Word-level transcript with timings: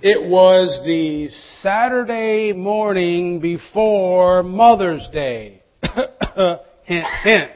It 0.00 0.30
was 0.30 0.80
the 0.84 1.28
Saturday 1.60 2.52
morning 2.52 3.40
before 3.40 4.44
Mother's 4.44 5.04
Day. 5.12 5.60
hint, 6.84 7.04
hint. 7.24 7.50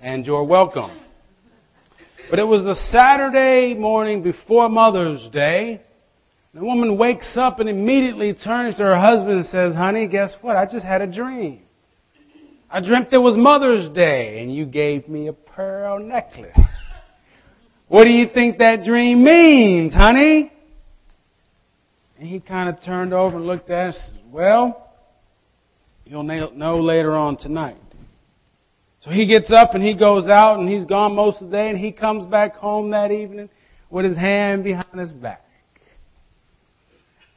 And 0.00 0.26
you're 0.26 0.42
welcome. 0.42 0.90
But 2.30 2.40
it 2.40 2.48
was 2.48 2.64
the 2.64 2.74
Saturday 2.90 3.74
morning 3.74 4.24
before 4.24 4.68
Mother's 4.68 5.28
Day. 5.32 5.82
The 6.52 6.64
woman 6.64 6.98
wakes 6.98 7.36
up 7.36 7.60
and 7.60 7.68
immediately 7.68 8.34
turns 8.34 8.74
to 8.78 8.82
her 8.82 8.98
husband 8.98 9.38
and 9.38 9.46
says, 9.46 9.72
Honey, 9.72 10.08
guess 10.08 10.32
what? 10.40 10.56
I 10.56 10.64
just 10.64 10.84
had 10.84 11.00
a 11.00 11.06
dream. 11.06 11.60
I 12.68 12.80
dreamt 12.80 13.12
it 13.12 13.18
was 13.18 13.36
Mother's 13.36 13.88
Day 13.90 14.42
and 14.42 14.52
you 14.52 14.66
gave 14.66 15.08
me 15.08 15.28
a 15.28 15.32
pearl 15.32 16.00
necklace. 16.00 16.58
What 17.86 18.04
do 18.04 18.10
you 18.10 18.28
think 18.32 18.58
that 18.58 18.84
dream 18.84 19.24
means, 19.24 19.92
honey? 19.92 20.52
And 22.20 22.28
he 22.28 22.38
kind 22.38 22.68
of 22.68 22.82
turned 22.82 23.14
over 23.14 23.38
and 23.38 23.46
looked 23.46 23.70
at 23.70 23.88
us. 23.88 23.98
Well, 24.30 24.92
you'll 26.04 26.22
know 26.22 26.78
later 26.78 27.16
on 27.16 27.38
tonight. 27.38 27.78
So 29.00 29.10
he 29.10 29.24
gets 29.24 29.50
up 29.50 29.72
and 29.72 29.82
he 29.82 29.94
goes 29.94 30.28
out 30.28 30.60
and 30.60 30.68
he's 30.68 30.84
gone 30.84 31.16
most 31.16 31.40
of 31.40 31.48
the 31.48 31.56
day 31.56 31.70
and 31.70 31.78
he 31.78 31.92
comes 31.92 32.30
back 32.30 32.56
home 32.56 32.90
that 32.90 33.10
evening 33.10 33.48
with 33.88 34.04
his 34.04 34.18
hand 34.18 34.64
behind 34.64 35.00
his 35.00 35.10
back. 35.10 35.42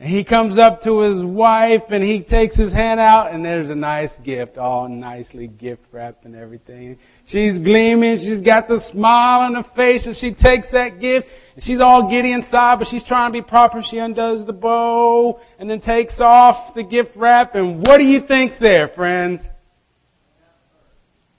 And 0.03 0.11
he 0.11 0.25
comes 0.25 0.59
up 0.59 0.81
to 0.81 0.99
his 0.99 1.23
wife 1.23 1.83
and 1.87 2.03
he 2.03 2.23
takes 2.23 2.57
his 2.57 2.73
hand 2.73 2.99
out 2.99 3.31
and 3.31 3.45
there's 3.45 3.69
a 3.69 3.75
nice 3.75 4.11
gift, 4.21 4.57
all 4.57 4.89
nicely 4.89 5.47
gift 5.47 5.83
wrapped 5.93 6.25
and 6.25 6.35
everything. 6.35 6.99
She's 7.25 7.57
gleaming, 7.59 8.17
she's 8.17 8.41
got 8.41 8.67
the 8.67 8.81
smile 8.91 9.39
on 9.39 9.55
her 9.55 9.63
face 9.77 10.05
and 10.05 10.13
she 10.13 10.33
takes 10.33 10.69
that 10.73 10.99
gift 10.99 11.27
and 11.55 11.63
she's 11.63 11.79
all 11.79 12.09
giddy 12.09 12.33
inside 12.33 12.79
but 12.79 12.89
she's 12.89 13.05
trying 13.05 13.31
to 13.31 13.41
be 13.41 13.41
proper. 13.41 13.81
She 13.81 13.97
undoes 13.97 14.45
the 14.45 14.51
bow 14.51 15.39
and 15.57 15.69
then 15.69 15.79
takes 15.79 16.19
off 16.19 16.75
the 16.75 16.83
gift 16.83 17.11
wrap 17.15 17.55
and 17.55 17.87
what 17.87 17.97
do 17.97 18.03
you 18.03 18.27
think's 18.27 18.55
there, 18.59 18.89
friends? 18.89 19.39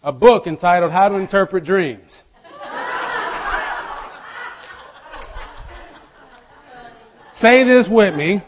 A 0.03 0.11
book 0.11 0.47
entitled 0.47 0.91
How 0.91 1.11
to 1.11 1.17
Interpret 1.17 1.67
Dreams. 1.67 2.11
Say 7.37 7.65
this 7.65 7.89
with 7.91 8.15
me. 8.15 8.41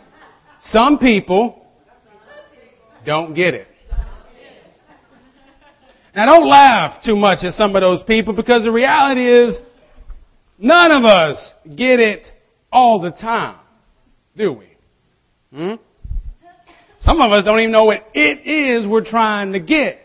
Some 0.71 0.99
people 0.99 1.65
don't 3.05 3.35
get 3.35 3.55
it. 3.55 3.69
Now 6.15 6.27
don't 6.27 6.49
laugh 6.49 7.03
too 7.05 7.15
much 7.15 7.45
at 7.45 7.53
some 7.53 7.77
of 7.77 7.83
those 7.83 8.03
people 8.05 8.33
because 8.33 8.65
the 8.65 8.73
reality 8.73 9.29
is 9.29 9.57
none 10.59 10.91
of 10.91 11.05
us 11.05 11.53
get 11.77 12.01
it 12.01 12.27
all 12.73 13.01
the 13.01 13.11
time, 13.11 13.59
do 14.37 14.53
we? 14.53 14.67
Hmm? 15.55 15.75
Some 17.01 17.21
of 17.21 17.31
us 17.33 17.45
don't 17.45 17.61
even 17.61 17.71
know 17.71 17.85
what 17.85 18.09
it 18.15 18.47
is 18.47 18.87
we're 18.87 19.05
trying 19.05 19.53
to 19.53 19.61
get. 19.61 20.01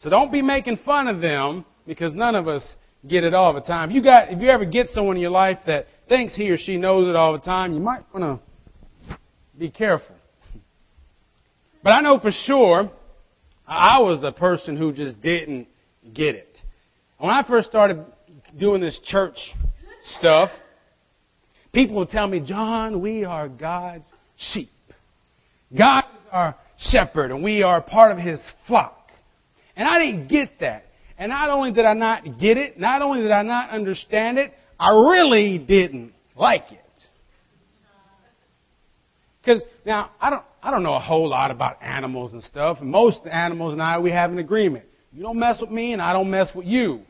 So 0.00 0.10
don't 0.10 0.32
be 0.32 0.42
making 0.42 0.78
fun 0.84 1.08
of 1.08 1.20
them 1.20 1.64
because 1.86 2.12
none 2.12 2.34
of 2.34 2.48
us 2.48 2.62
get 3.06 3.24
it 3.24 3.32
all 3.32 3.54
the 3.54 3.60
time. 3.60 3.90
If 3.90 3.94
you 3.94 4.02
got, 4.02 4.30
if 4.30 4.40
you 4.40 4.48
ever 4.48 4.64
get 4.64 4.88
someone 4.88 5.16
in 5.16 5.22
your 5.22 5.30
life 5.30 5.58
that 5.66 5.86
thinks 6.08 6.34
he 6.34 6.50
or 6.50 6.58
she 6.58 6.76
knows 6.76 7.08
it 7.08 7.16
all 7.16 7.32
the 7.32 7.38
time, 7.38 7.72
you 7.72 7.80
might 7.80 8.02
want 8.12 8.40
to 8.40 8.44
be 9.58 9.70
careful. 9.70 10.14
But 11.82 11.90
I 11.90 12.00
know 12.00 12.18
for 12.18 12.30
sure 12.30 12.90
I 13.66 14.00
was 14.00 14.24
a 14.24 14.32
person 14.32 14.76
who 14.76 14.92
just 14.92 15.20
didn't 15.20 15.68
get 16.12 16.34
it. 16.34 16.60
When 17.18 17.30
I 17.30 17.46
first 17.46 17.68
started 17.68 18.04
doing 18.58 18.80
this 18.80 18.98
church 19.04 19.36
stuff, 20.04 20.50
people 21.72 21.96
would 21.96 22.08
tell 22.08 22.26
me, 22.26 22.40
John, 22.40 23.00
we 23.00 23.24
are 23.24 23.48
God's 23.48 24.06
sheep. 24.36 24.70
God 25.76 26.00
is 26.00 26.28
our 26.32 26.56
shepherd 26.78 27.30
and 27.30 27.42
we 27.42 27.62
are 27.62 27.80
part 27.80 28.12
of 28.12 28.18
his 28.18 28.40
flock. 28.66 29.10
And 29.76 29.88
I 29.88 29.98
didn't 29.98 30.28
get 30.28 30.60
that. 30.60 30.84
And 31.18 31.30
not 31.30 31.50
only 31.50 31.72
did 31.72 31.84
I 31.84 31.94
not 31.94 32.38
get 32.38 32.56
it, 32.58 32.78
not 32.78 33.02
only 33.02 33.20
did 33.20 33.30
I 33.30 33.42
not 33.42 33.70
understand 33.70 34.38
it, 34.38 34.52
I 34.78 34.90
really 34.90 35.58
didn't 35.58 36.12
like 36.36 36.72
it. 36.72 36.83
Because 39.44 39.62
now 39.84 40.10
I 40.20 40.30
don't 40.30 40.42
I 40.62 40.70
don't 40.70 40.82
know 40.82 40.94
a 40.94 41.00
whole 41.00 41.28
lot 41.28 41.50
about 41.50 41.82
animals 41.82 42.32
and 42.32 42.42
stuff, 42.42 42.78
and 42.80 42.90
most 42.90 43.20
animals 43.26 43.72
and 43.72 43.82
I 43.82 43.98
we 43.98 44.10
have 44.10 44.30
an 44.30 44.38
agreement. 44.38 44.84
You 45.12 45.22
don't 45.22 45.38
mess 45.38 45.60
with 45.60 45.70
me 45.70 45.92
and 45.92 46.00
I 46.00 46.12
don't 46.12 46.30
mess 46.30 46.48
with 46.54 46.66
you. 46.66 47.02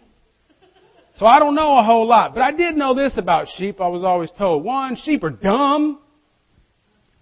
So 1.16 1.26
I 1.26 1.38
don't 1.38 1.54
know 1.54 1.78
a 1.78 1.82
whole 1.84 2.06
lot, 2.08 2.34
but 2.34 2.42
I 2.42 2.50
did 2.50 2.76
know 2.76 2.92
this 2.94 3.16
about 3.16 3.46
sheep. 3.56 3.80
I 3.80 3.86
was 3.86 4.02
always 4.02 4.30
told. 4.36 4.64
One, 4.64 4.96
sheep 4.96 5.22
are 5.22 5.30
dumb, 5.30 6.00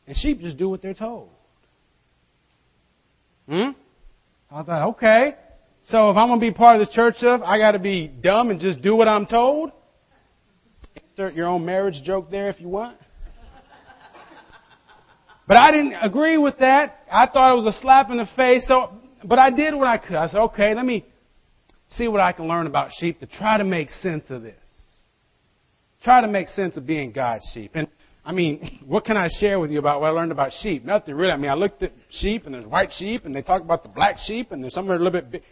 and 0.07 0.17
sheep 0.17 0.41
just 0.41 0.57
do 0.57 0.71
what 0.71 0.81
they're 0.81 0.95
told. 0.95 1.29
Hmm? 3.47 3.71
I 4.51 4.63
thought, 4.63 4.89
okay. 4.91 5.35
So 5.89 6.11
if 6.11 6.17
I'm 6.17 6.29
going 6.29 6.41
to 6.41 6.47
be 6.47 6.53
part 6.53 6.81
of 6.81 6.87
the 6.87 6.93
church 6.93 7.17
stuff, 7.17 7.43
I 7.45 7.59
got 7.59 7.73
to 7.73 7.79
be 7.79 8.07
dumb 8.07 8.51
and 8.51 8.59
just 8.59 8.81
do 8.81 8.97
what 8.97 9.09
I'm 9.09 9.27
told? 9.27 9.73
Insert 11.11 11.35
your 11.35 11.49
own 11.49 11.67
marriage 11.67 12.03
joke 12.03 12.31
there 12.31 12.49
if 12.49 12.61
you 12.61 12.69
want. 12.69 12.97
But 15.47 15.57
I 15.57 15.73
didn't 15.73 15.95
agree 15.95 16.39
with 16.39 16.59
that. 16.59 17.01
I 17.11 17.27
thought 17.27 17.53
it 17.53 17.65
was 17.65 17.75
a 17.75 17.81
slap 17.81 18.11
in 18.11 18.17
the 18.17 18.29
face. 18.37 18.65
So, 18.67 18.93
but 19.25 19.39
I 19.39 19.51
did 19.51 19.75
what 19.75 19.89
I 19.89 19.99
could. 19.99 20.17
I 20.17 20.29
said, 20.29 20.41
okay, 20.41 20.75
let 20.75 20.87
me 20.87 21.05
see 21.89 22.09
what 22.09 22.21
I 22.21 22.33
can 22.33 22.47
learn 22.47 22.67
about 22.67 22.91
sheep 22.93 23.21
to 23.21 23.27
try 23.27 23.59
to 23.59 23.65
make 23.65 23.91
sense 23.91 24.25
of 24.31 24.43
this. 24.43 24.55
Try 26.03 26.21
to 26.21 26.29
make 26.29 26.49
sense 26.49 26.77
of 26.77 26.87
being 26.87 27.13
God's 27.13 27.45
sheep. 27.53 27.73
And 27.75 27.89
I 28.25 28.33
mean, 28.33 28.81
what 28.87 29.05
can 29.05 29.17
I 29.17 29.29
share 29.41 29.59
with 29.59 29.71
you 29.71 29.79
about 29.79 30.01
what 30.01 30.09
I 30.09 30.11
learned 30.11 30.33
about 30.33 30.53
sheep? 30.61 30.85
Nothing 30.85 31.15
really. 31.15 31.33
I 31.33 31.37
mean, 31.37 31.51
I 31.51 31.55
looked 31.55 31.83
at 31.83 31.93
sheep 32.11 32.47
and 32.47 32.55
there's 32.55 32.67
white 32.67 32.91
sheep 32.97 33.25
and 33.25 33.35
they 33.35 33.43
talk 33.43 33.63
about 33.63 33.83
the 33.83 33.89
black 33.89 34.19
sheep 34.25 34.53
and 34.53 34.63
there's 34.63 34.75
some 34.75 34.91
are 34.91 34.95
a 34.95 34.99
little 34.99 35.13
bit 35.13 35.31
big. 35.31 35.43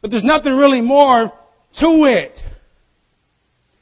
But 0.00 0.10
there's 0.10 0.24
nothing 0.24 0.54
really 0.54 0.80
more 0.80 1.32
to 1.80 2.04
it. 2.04 2.38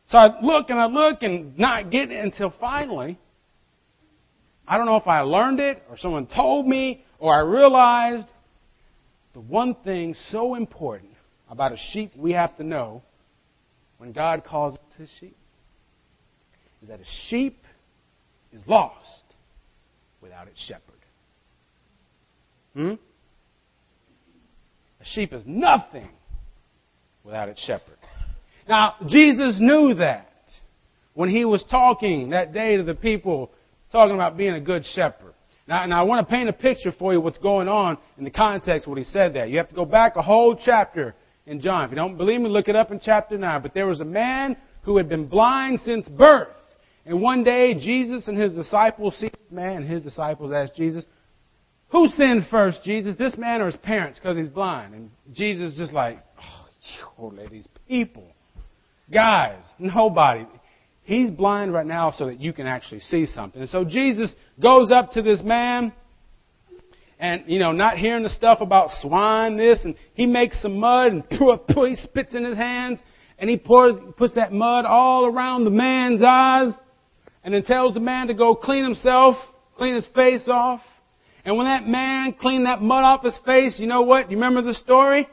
So 0.07 0.19
I 0.19 0.41
look 0.43 0.71
and 0.71 0.79
I 0.79 0.87
look 0.87 1.23
and 1.23 1.59
not 1.59 1.91
get 1.91 2.11
it 2.11 2.23
until 2.23 2.53
finally 2.61 3.19
I 4.67 4.77
don't 4.77 4.87
know 4.87 4.97
if 4.97 5.07
I 5.07 5.21
learned 5.21 5.61
it 5.61 5.83
or 5.91 5.97
someone 5.99 6.27
told 6.27 6.67
me 6.67 7.05
or 7.19 7.35
I 7.35 7.41
realized 7.41 8.27
the 9.35 9.41
one 9.41 9.75
thing 9.85 10.15
so 10.31 10.55
important 10.55 11.13
about 11.49 11.73
a 11.73 11.77
sheep 11.93 12.13
we 12.17 12.33
have 12.33 12.57
to 12.57 12.65
know 12.65 13.03
when 13.99 14.13
God 14.13 14.45
calls 14.45 14.75
it 14.75 14.81
his 14.99 15.11
sheep 15.21 15.37
is 16.83 16.89
that 16.89 17.01
a 17.01 17.05
sheep 17.29 17.63
is 18.53 18.63
lost 18.67 19.25
without 20.21 20.49
its 20.49 20.61
shepherd. 20.67 20.83
Hmm? 22.75 22.95
A 25.01 25.05
sheep 25.05 25.33
is 25.33 25.43
nothing 25.47 26.09
without 27.25 27.49
its 27.49 27.61
shepherd. 27.65 27.97
Now, 28.69 28.95
Jesus 29.07 29.59
knew 29.61 29.95
that 29.95 30.29
when 31.15 31.29
he 31.29 31.45
was 31.45 31.65
talking 31.71 32.31
that 32.31 32.53
day 32.53 32.77
to 32.77 32.83
the 32.83 32.95
people 32.95 33.51
talking 33.93 34.15
about 34.15 34.37
being 34.37 34.55
a 34.55 34.61
good 34.61 34.85
shepherd. 34.85 35.35
Now, 35.69 35.85
and 35.85 35.95
I 35.95 36.03
want 36.03 36.27
to 36.27 36.31
paint 36.31 36.49
a 36.49 36.53
picture 36.53 36.93
for 36.99 37.13
you 37.13 37.21
what's 37.21 37.39
going 37.39 37.69
on 37.69 37.99
in 38.19 38.25
the 38.25 38.31
context 38.31 38.89
what 38.89 38.99
he 38.99 39.05
said 39.05 39.35
there. 39.35 39.47
You 39.47 39.59
have 39.59 39.69
to 39.69 39.75
go 39.75 39.85
back 39.85 40.17
a 40.17 40.23
whole 40.23 40.57
chapter 40.57 41.15
in 41.47 41.61
John. 41.61 41.85
If 41.85 41.91
you 41.91 41.97
don't 41.97 42.17
believe 42.17 42.41
me, 42.41 42.49
look 42.49 42.69
it 42.69 42.75
up 42.75 42.91
in 42.91 43.01
chapter 43.01 43.39
9. 43.39 43.63
But 43.63 43.75
there 43.75 43.87
was 43.87 44.01
a 44.01 44.05
man 44.05 44.57
who 44.83 44.97
had 44.97 45.09
been 45.09 45.27
blind 45.27 45.81
since 45.85 46.09
birth. 46.09 46.49
And 47.05 47.21
one 47.21 47.45
day, 47.45 47.75
Jesus 47.75 48.29
and 48.29 48.37
his 48.37 48.53
disciples 48.53 49.15
see 49.19 49.29
this 49.29 49.51
man, 49.51 49.83
and 49.83 49.91
his 49.91 50.03
disciples 50.03 50.53
ask 50.53 50.75
Jesus, 50.75 51.05
Who 51.91 52.09
sinned 52.09 52.47
first, 52.51 52.81
Jesus, 52.85 53.17
this 53.17 53.37
man 53.37 53.61
or 53.61 53.67
his 53.67 53.77
parents, 53.77 54.19
because 54.19 54.37
he's 54.37 54.49
blind? 54.49 54.95
And 54.95 55.11
Jesus 55.33 55.73
is 55.73 55.79
just 55.79 55.93
like, 55.93 56.25
Oh, 57.19 57.33
these 57.51 57.69
people. 57.89 58.27
Guys, 59.13 59.63
nobody. 59.79 60.47
He's 61.05 61.31
blind 61.31 61.73
right 61.73 61.87
now 61.87 62.13
so 62.13 62.27
that 62.27 62.41
you 62.41 62.53
can 62.53 62.67
actually 62.67 63.01
see 63.01 63.27
something. 63.27 63.61
And 63.61 63.71
so 63.71 63.85
Jesus 63.85 64.33
goes 64.61 64.91
up 64.91 65.13
to 65.13 65.23
this 65.23 65.43
man 65.43 65.93
and, 67.19 67.45
you 67.47 67.59
know, 67.59 67.73
not 67.73 67.99
hearing 67.99 68.23
the 68.23 68.29
stuff 68.29 68.61
about 68.61 68.91
swine, 69.01 69.57
this, 69.57 69.85
and 69.85 69.97
he 70.15 70.27
makes 70.27 70.63
some 70.63 70.79
mud 70.79 71.13
and 71.13 71.25
he 71.31 71.97
spits 71.97 72.35
in 72.35 72.45
his 72.45 72.57
hands 72.57 73.01
and 73.39 73.51
he 73.51 73.57
pours, 73.57 73.95
puts 74.17 74.35
that 74.35 74.53
mud 74.53 74.85
all 74.85 75.27
around 75.27 75.65
the 75.65 75.71
man's 75.71 76.23
eyes 76.23 76.73
and 77.43 77.53
then 77.53 77.65
tells 77.65 77.95
the 77.95 78.01
man 78.01 78.29
to 78.29 78.35
go 78.35 78.55
clean 78.55 78.85
himself, 78.85 79.37
clean 79.77 79.95
his 79.95 80.07
face 80.15 80.47
off. 80.47 80.81
And 81.45 81.57
when 81.57 81.67
that 81.67 81.87
man 81.87 82.35
cleaned 82.35 82.67
that 82.67 82.81
mud 82.81 83.03
off 83.03 83.25
his 83.25 83.37
face, 83.45 83.81
you 83.81 83.89
know 83.89 84.03
what? 84.03 84.31
You 84.31 84.37
remember 84.37 84.63
the 84.63 84.75
story? 84.75 85.29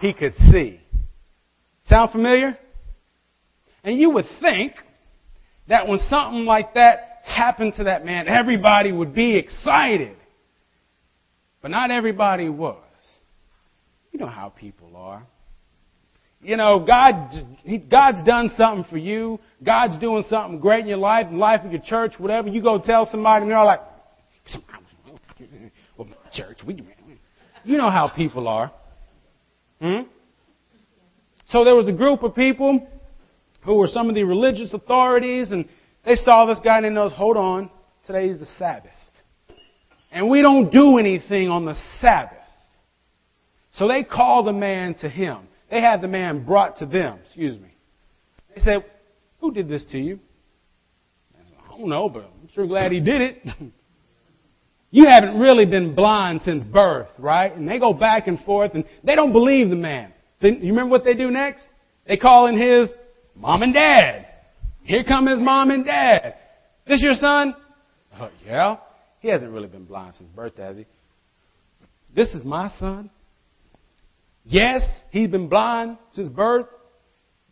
He 0.00 0.14
could 0.14 0.34
see. 0.50 0.80
Sound 1.84 2.12
familiar? 2.12 2.58
And 3.84 3.98
you 3.98 4.10
would 4.10 4.26
think 4.40 4.74
that 5.68 5.86
when 5.86 5.98
something 6.08 6.44
like 6.44 6.74
that 6.74 7.20
happened 7.24 7.74
to 7.74 7.84
that 7.84 8.04
man, 8.04 8.26
everybody 8.26 8.90
would 8.90 9.14
be 9.14 9.36
excited. 9.36 10.16
But 11.60 11.70
not 11.70 11.90
everybody 11.90 12.48
was. 12.48 12.76
You 14.12 14.20
know 14.20 14.26
how 14.26 14.48
people 14.48 14.96
are. 14.96 15.26
you 16.40 16.56
know, 16.56 16.80
God, 16.80 17.32
God's 17.90 18.24
done 18.24 18.50
something 18.56 18.84
for 18.90 18.98
you. 18.98 19.38
God's 19.62 19.98
doing 20.00 20.24
something 20.28 20.60
great 20.60 20.80
in 20.80 20.86
your 20.86 20.98
life, 20.98 21.26
in 21.30 21.38
life 21.38 21.64
of 21.64 21.72
your 21.72 21.82
church, 21.82 22.14
whatever. 22.18 22.48
You 22.48 22.62
go 22.62 22.80
tell 22.80 23.08
somebody 23.10 23.42
and 23.42 23.50
they're 23.50 23.58
all 23.58 23.66
like, 23.66 23.80
well, 25.96 26.08
my 26.08 26.14
church, 26.32 26.58
we, 26.66 26.82
you 27.64 27.76
know 27.76 27.90
how 27.90 28.08
people 28.08 28.48
are. 28.48 28.72
Hmm? 29.80 30.02
So 31.46 31.64
there 31.64 31.74
was 31.74 31.88
a 31.88 31.92
group 31.92 32.22
of 32.22 32.34
people 32.34 32.86
who 33.68 33.74
were 33.74 33.86
some 33.86 34.08
of 34.08 34.14
the 34.14 34.24
religious 34.24 34.72
authorities 34.72 35.52
and 35.52 35.68
they 36.02 36.14
saw 36.14 36.46
this 36.46 36.58
guy 36.64 36.78
and 36.78 36.86
they 36.86 36.88
knows, 36.88 37.12
hold 37.12 37.36
on, 37.36 37.70
today 38.06 38.28
is 38.30 38.40
the 38.40 38.46
Sabbath. 38.58 38.90
And 40.10 40.30
we 40.30 40.40
don't 40.40 40.72
do 40.72 40.96
anything 40.96 41.50
on 41.50 41.66
the 41.66 41.74
Sabbath. 42.00 42.38
So 43.72 43.86
they 43.86 44.04
called 44.04 44.46
the 44.46 44.54
man 44.54 44.94
to 45.00 45.08
him. 45.10 45.40
They 45.70 45.82
had 45.82 46.00
the 46.00 46.08
man 46.08 46.46
brought 46.46 46.78
to 46.78 46.86
them, 46.86 47.18
excuse 47.26 47.60
me. 47.60 47.68
They 48.54 48.62
said, 48.62 48.86
Who 49.42 49.52
did 49.52 49.68
this 49.68 49.84
to 49.92 49.98
you? 49.98 50.18
I, 51.38 51.42
said, 51.42 51.58
I 51.62 51.76
don't 51.76 51.90
know, 51.90 52.08
but 52.08 52.22
I'm 52.22 52.48
sure 52.54 52.66
glad 52.66 52.90
he 52.90 53.00
did 53.00 53.20
it. 53.20 53.42
you 54.90 55.04
haven't 55.06 55.38
really 55.38 55.66
been 55.66 55.94
blind 55.94 56.40
since 56.40 56.64
birth, 56.64 57.10
right? 57.18 57.54
And 57.54 57.68
they 57.68 57.78
go 57.78 57.92
back 57.92 58.28
and 58.28 58.40
forth 58.44 58.72
and 58.72 58.84
they 59.04 59.14
don't 59.14 59.32
believe 59.32 59.68
the 59.68 59.76
man. 59.76 60.14
So 60.40 60.46
you 60.46 60.70
remember 60.70 60.90
what 60.90 61.04
they 61.04 61.12
do 61.12 61.30
next? 61.30 61.64
They 62.06 62.16
call 62.16 62.46
in 62.46 62.58
his 62.58 62.88
mom 63.38 63.62
and 63.62 63.72
dad. 63.72 64.26
Here 64.82 65.04
come 65.04 65.26
his 65.26 65.38
mom 65.38 65.70
and 65.70 65.84
dad. 65.84 66.34
This 66.86 67.02
your 67.02 67.14
son? 67.14 67.54
Oh, 68.18 68.30
yeah. 68.44 68.76
He 69.20 69.28
hasn't 69.28 69.52
really 69.52 69.68
been 69.68 69.84
blind 69.84 70.14
since 70.14 70.30
birth, 70.34 70.56
has 70.56 70.76
he? 70.76 70.86
This 72.14 72.28
is 72.34 72.44
my 72.44 72.70
son. 72.78 73.10
Yes, 74.44 74.82
he's 75.10 75.28
been 75.28 75.48
blind 75.48 75.98
since 76.12 76.28
birth. 76.28 76.66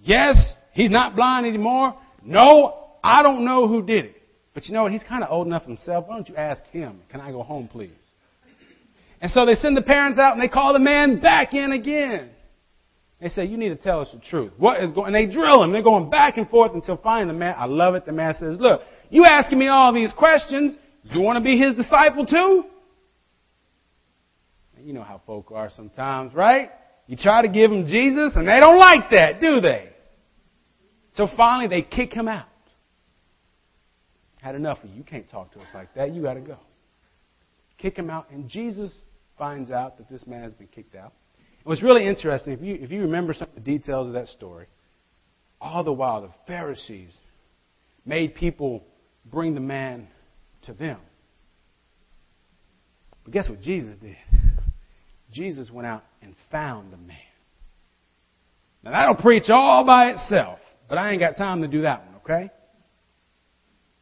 Yes, 0.00 0.54
he's 0.72 0.90
not 0.90 1.14
blind 1.14 1.46
anymore. 1.46 1.94
No, 2.22 2.88
I 3.04 3.22
don't 3.22 3.44
know 3.44 3.68
who 3.68 3.82
did 3.82 4.06
it. 4.06 4.22
But 4.54 4.66
you 4.66 4.74
know 4.74 4.84
what? 4.84 4.92
He's 4.92 5.04
kind 5.04 5.22
of 5.22 5.30
old 5.30 5.46
enough 5.46 5.64
himself. 5.64 6.06
Why 6.08 6.16
don't 6.16 6.28
you 6.28 6.36
ask 6.36 6.64
him? 6.68 7.00
Can 7.10 7.20
I 7.20 7.30
go 7.30 7.42
home, 7.42 7.68
please? 7.68 7.90
And 9.20 9.30
so 9.32 9.44
they 9.44 9.54
send 9.56 9.76
the 9.76 9.82
parents 9.82 10.18
out 10.18 10.32
and 10.32 10.40
they 10.40 10.48
call 10.48 10.72
the 10.72 10.78
man 10.78 11.20
back 11.20 11.52
in 11.52 11.72
again. 11.72 12.30
They 13.20 13.28
say, 13.28 13.46
you 13.46 13.56
need 13.56 13.70
to 13.70 13.76
tell 13.76 14.00
us 14.00 14.10
the 14.12 14.20
truth. 14.20 14.52
What 14.58 14.82
is 14.82 14.92
going, 14.92 15.06
and 15.06 15.14
they 15.14 15.32
drill 15.32 15.62
him. 15.62 15.72
They're 15.72 15.82
going 15.82 16.10
back 16.10 16.36
and 16.36 16.48
forth 16.50 16.72
until 16.74 16.98
finally 16.98 17.32
the 17.32 17.38
man, 17.38 17.54
I 17.56 17.64
love 17.64 17.94
it. 17.94 18.04
The 18.04 18.12
man 18.12 18.34
says, 18.38 18.58
look, 18.60 18.82
you 19.08 19.24
asking 19.24 19.58
me 19.58 19.68
all 19.68 19.92
these 19.92 20.12
questions. 20.12 20.76
You 21.04 21.20
want 21.20 21.38
to 21.38 21.44
be 21.44 21.58
his 21.58 21.74
disciple 21.74 22.26
too? 22.26 22.64
You 24.82 24.92
know 24.92 25.02
how 25.02 25.20
folk 25.26 25.50
are 25.50 25.70
sometimes, 25.74 26.34
right? 26.34 26.70
You 27.06 27.16
try 27.16 27.42
to 27.42 27.48
give 27.48 27.70
them 27.70 27.86
Jesus 27.86 28.32
and 28.34 28.46
they 28.46 28.60
don't 28.60 28.78
like 28.78 29.10
that, 29.10 29.40
do 29.40 29.60
they? 29.60 29.88
So 31.14 31.26
finally 31.36 31.68
they 31.68 31.82
kick 31.82 32.12
him 32.12 32.28
out. 32.28 32.46
Had 34.40 34.54
enough 34.54 34.78
of 34.84 34.90
you. 34.90 34.96
You 34.96 35.02
can't 35.02 35.28
talk 35.28 35.52
to 35.54 35.58
us 35.58 35.66
like 35.74 35.94
that. 35.94 36.14
You 36.14 36.22
gotta 36.22 36.40
go. 36.40 36.58
Kick 37.78 37.96
him 37.96 38.10
out 38.10 38.30
and 38.30 38.48
Jesus 38.48 38.92
finds 39.38 39.70
out 39.70 39.98
that 39.98 40.08
this 40.08 40.26
man 40.26 40.42
has 40.42 40.52
been 40.52 40.68
kicked 40.68 40.94
out. 40.94 41.14
Was 41.66 41.82
really 41.82 42.06
interesting. 42.06 42.52
If 42.52 42.62
you, 42.62 42.78
if 42.80 42.92
you 42.92 43.02
remember 43.02 43.34
some 43.34 43.48
of 43.48 43.54
the 43.56 43.60
details 43.60 44.06
of 44.06 44.12
that 44.12 44.28
story, 44.28 44.68
all 45.60 45.82
the 45.82 45.92
while 45.92 46.22
the 46.22 46.30
Pharisees 46.46 47.16
made 48.04 48.36
people 48.36 48.84
bring 49.24 49.54
the 49.54 49.60
man 49.60 50.06
to 50.62 50.72
them. 50.72 50.98
But 53.24 53.32
guess 53.32 53.48
what 53.48 53.60
Jesus 53.60 53.96
did? 53.96 54.16
Jesus 55.32 55.68
went 55.68 55.88
out 55.88 56.04
and 56.22 56.36
found 56.52 56.92
the 56.92 56.98
man. 56.98 57.16
Now 58.84 58.92
that'll 58.92 59.16
preach 59.16 59.50
all 59.50 59.84
by 59.84 60.10
itself, 60.10 60.60
but 60.88 60.98
I 60.98 61.10
ain't 61.10 61.18
got 61.18 61.36
time 61.36 61.62
to 61.62 61.68
do 61.68 61.82
that 61.82 62.06
one, 62.06 62.14
okay? 62.24 62.50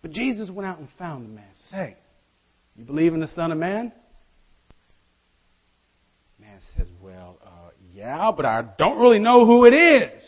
But 0.03 0.11
Jesus 0.11 0.51
went 0.51 0.69
out 0.69 0.79
and 0.81 0.89
found 0.99 1.25
the 1.25 1.31
man. 1.31 1.49
Says, 1.63 1.71
hey, 1.73 1.97
you 2.77 2.85
believe 2.85 3.15
in 3.15 3.21
the 3.21 3.29
Son 3.29 3.51
of 3.51 3.57
Man? 3.57 3.91
Man 6.55 6.63
says, 6.77 6.87
well, 7.03 7.39
uh, 7.45 7.71
yeah, 7.93 8.31
but 8.31 8.47
I 8.47 8.63
don't 8.79 9.01
really 9.01 9.19
know 9.19 9.45
who 9.45 9.65
it 9.65 9.75
is. 9.75 10.23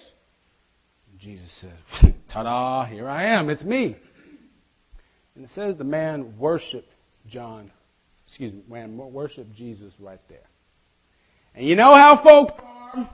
Jesus 1.20 1.48
says, 1.60 2.12
ta-da, 2.32 2.84
here 2.86 3.08
I 3.08 3.38
am, 3.38 3.48
it's 3.48 3.62
me. 3.62 3.96
And 5.36 5.44
it 5.44 5.50
says 5.54 5.76
the 5.76 5.84
man 5.84 6.36
worshiped 6.36 6.90
John, 7.28 7.70
excuse 8.26 8.52
me, 8.52 8.62
man 8.68 8.96
worshiped 8.96 9.54
Jesus 9.54 9.92
right 10.00 10.18
there. 10.28 10.48
And 11.54 11.64
you 11.64 11.76
know 11.76 11.94
how 11.94 12.20
folk 12.24 12.60
are. 12.60 13.08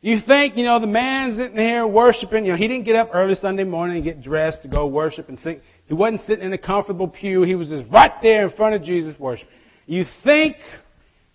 You 0.00 0.18
think, 0.24 0.56
you 0.56 0.62
know, 0.62 0.78
the 0.78 0.86
man's 0.86 1.38
sitting 1.38 1.56
here 1.56 1.84
worshiping, 1.84 2.44
you 2.44 2.52
know, 2.52 2.58
he 2.58 2.68
didn't 2.68 2.84
get 2.84 2.94
up 2.94 3.10
early 3.12 3.34
Sunday 3.34 3.64
morning 3.64 3.96
and 3.96 4.04
get 4.04 4.22
dressed 4.22 4.62
to 4.62 4.68
go 4.68 4.86
worship 4.86 5.28
and 5.28 5.38
sing. 5.40 5.60
He 5.86 5.94
wasn't 5.94 6.20
sitting 6.28 6.44
in 6.44 6.52
a 6.52 6.58
comfortable 6.58 7.08
pew. 7.08 7.42
He 7.42 7.56
was 7.56 7.70
just 7.70 7.90
right 7.90 8.12
there 8.22 8.46
in 8.46 8.54
front 8.54 8.76
of 8.76 8.84
Jesus 8.84 9.18
worship. 9.18 9.48
You 9.86 10.04
think 10.22 10.56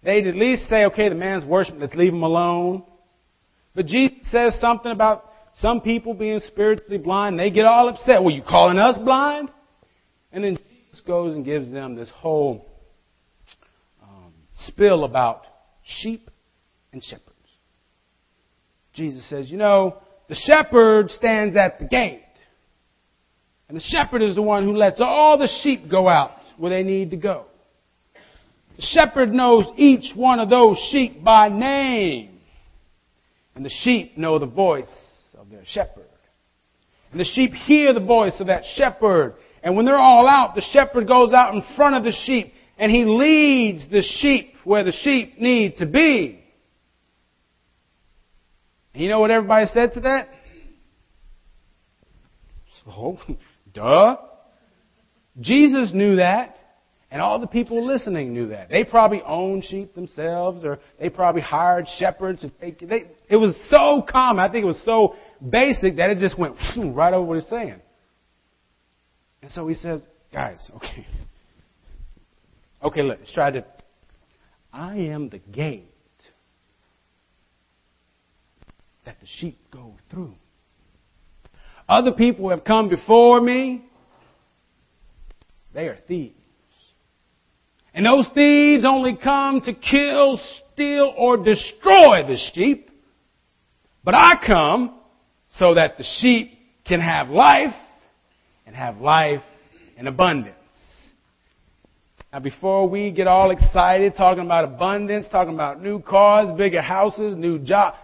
they'd 0.07 0.25
at 0.25 0.35
least 0.35 0.69
say, 0.69 0.85
okay, 0.85 1.09
the 1.09 1.15
man's 1.15 1.43
worshiping, 1.43 1.81
let's 1.81 1.93
leave 1.93 2.13
him 2.13 2.23
alone. 2.23 2.83
But 3.75 3.87
Jesus 3.87 4.31
says 4.31 4.57
something 4.61 4.91
about 4.91 5.29
some 5.55 5.81
people 5.81 6.13
being 6.13 6.39
spiritually 6.39 6.97
blind. 6.97 7.37
They 7.37 7.51
get 7.51 7.65
all 7.65 7.89
upset. 7.89 8.23
Well, 8.23 8.33
you 8.33 8.41
calling 8.41 8.77
us 8.77 8.97
blind? 8.97 9.49
And 10.31 10.43
then 10.43 10.57
Jesus 10.57 11.01
goes 11.05 11.35
and 11.35 11.43
gives 11.43 11.71
them 11.73 11.95
this 11.95 12.09
whole 12.09 12.65
um, 14.01 14.33
spill 14.67 15.03
about 15.03 15.41
sheep 15.83 16.31
and 16.93 17.03
shepherds. 17.03 17.25
Jesus 18.93 19.27
says, 19.29 19.51
you 19.51 19.57
know, 19.57 19.97
the 20.29 20.35
shepherd 20.35 21.11
stands 21.11 21.57
at 21.57 21.79
the 21.79 21.85
gate. 21.85 22.23
And 23.67 23.75
the 23.75 23.83
shepherd 23.83 24.23
is 24.23 24.35
the 24.35 24.41
one 24.41 24.63
who 24.63 24.73
lets 24.73 25.01
all 25.01 25.37
the 25.37 25.49
sheep 25.63 25.91
go 25.91 26.07
out 26.07 26.31
where 26.55 26.69
they 26.69 26.83
need 26.83 27.11
to 27.11 27.17
go. 27.17 27.46
The 28.77 28.83
shepherd 28.83 29.33
knows 29.33 29.65
each 29.75 30.15
one 30.15 30.39
of 30.39 30.49
those 30.49 30.77
sheep 30.91 31.23
by 31.23 31.49
name. 31.49 32.39
And 33.55 33.65
the 33.65 33.71
sheep 33.81 34.17
know 34.17 34.37
the 34.37 34.45
voice 34.45 34.85
of 35.35 35.49
their 35.49 35.63
shepherd. 35.65 36.05
And 37.11 37.19
the 37.19 37.25
sheep 37.25 37.53
hear 37.53 37.93
the 37.93 37.99
voice 37.99 38.39
of 38.39 38.47
that 38.47 38.63
shepherd. 38.75 39.35
And 39.63 39.75
when 39.75 39.85
they're 39.85 39.97
all 39.97 40.27
out, 40.27 40.53
the 40.53 40.61
shepherd 40.61 41.07
goes 41.07 41.33
out 41.33 41.55
in 41.55 41.63
front 41.75 41.95
of 41.95 42.03
the 42.03 42.11
sheep 42.25 42.53
and 42.77 42.91
he 42.91 43.05
leads 43.05 43.89
the 43.89 44.03
sheep 44.03 44.53
where 44.63 44.83
the 44.83 44.91
sheep 44.91 45.39
need 45.39 45.77
to 45.77 45.87
be. 45.87 46.43
And 48.93 49.03
you 49.03 49.09
know 49.09 49.19
what 49.19 49.31
everybody 49.31 49.65
said 49.73 49.93
to 49.93 50.01
that? 50.01 50.29
So, 52.85 53.17
duh. 53.73 54.17
Jesus 55.41 55.91
knew 55.93 56.17
that. 56.17 56.56
And 57.09 57.21
all 57.21 57.39
the 57.39 57.47
people 57.47 57.85
listening 57.85 58.33
knew 58.33 58.49
that. 58.49 58.69
They 58.69 58.83
probably 58.83 59.21
owned 59.25 59.63
sheep 59.63 59.95
themselves, 59.95 60.65
or 60.65 60.79
they 60.99 61.09
probably 61.09 61.41
hired 61.41 61.87
shepherds. 61.97 62.45
They, 62.59 62.71
they, 62.71 63.05
it 63.29 63.37
was 63.37 63.55
so 63.69 64.05
common. 64.09 64.43
I 64.43 64.51
think 64.51 64.63
it 64.63 64.67
was 64.67 64.81
so 64.83 65.15
basic 65.49 65.97
that 65.97 66.09
it 66.09 66.17
just 66.17 66.37
went 66.37 66.55
right 66.77 67.13
over 67.13 67.25
what 67.25 67.39
he's 67.39 67.49
saying. 67.49 67.79
And 69.41 69.51
so 69.51 69.67
he 69.67 69.75
says, 69.75 70.01
guys, 70.33 70.69
okay. 70.75 71.07
Okay, 72.83 73.01
let's 73.01 73.31
try 73.33 73.51
to. 73.51 73.65
I 74.73 74.97
am 74.97 75.29
the 75.29 75.39
gate 75.39 75.89
that 79.05 79.17
the 79.21 79.27
sheep 79.39 79.57
go 79.71 79.93
through. 80.11 80.35
Other 81.87 82.11
people 82.11 82.49
have 82.49 82.65
come 82.65 82.89
before 82.89 83.39
me. 83.39 83.85
They 85.73 85.87
are 85.87 85.97
thieves. 86.07 86.35
And 87.97 88.05
those 88.05 88.27
thieves 88.35 88.85
only 88.85 89.17
come 89.17 89.59
to 89.61 89.73
kill, 89.73 90.39
steal, 90.71 91.15
or 91.17 91.35
destroy 91.35 92.21
the 92.27 92.37
sheep. 92.53 92.91
But 94.03 94.13
I 94.13 94.35
come 94.45 94.99
so 95.49 95.73
that 95.73 95.97
the 95.97 96.05
sheep 96.19 96.59
can 96.85 97.01
have 97.01 97.29
life 97.29 97.73
and 98.67 98.75
have 98.75 98.99
life 98.99 99.41
in 99.97 100.05
abundance. 100.05 100.53
Now 102.31 102.37
before 102.37 102.87
we 102.87 103.09
get 103.09 103.25
all 103.25 103.49
excited 103.49 104.13
talking 104.15 104.45
about 104.45 104.65
abundance, 104.65 105.25
talking 105.31 105.55
about 105.55 105.81
new 105.81 105.99
cars, 105.99 106.55
bigger 106.55 106.83
houses, 106.83 107.35
new 107.35 107.57
jobs, 107.57 107.97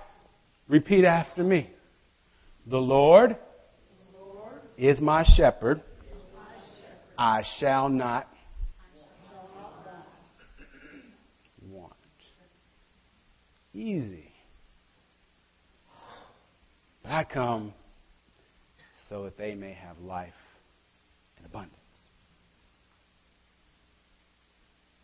Repeat 0.68 1.06
after 1.06 1.44
me. 1.44 1.70
The 2.66 2.80
Lord, 2.80 3.38
is 4.76 5.00
my 5.00 5.24
shepherd. 5.36 5.84
I 7.16 7.44
shall 7.60 7.90
not 7.90 8.28
want. 11.70 11.94
Easy. 13.74 14.32
But 17.02 17.12
I 17.12 17.24
come 17.24 17.74
so 19.10 19.24
that 19.24 19.38
they 19.38 19.56
may 19.56 19.74
have 19.74 20.00
life 20.00 20.34
in 21.40 21.46
abundance. 21.46 21.76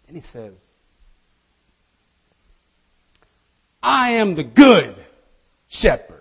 And 0.08 0.16
he 0.16 0.24
says, 0.34 0.54
I 3.82 4.14
am 4.14 4.36
the 4.36 4.44
good 4.44 5.06
shepherd. 5.70 6.16